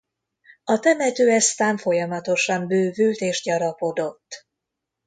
[0.63, 4.47] A temető eztán folyamatosan bővült és gyarapodott.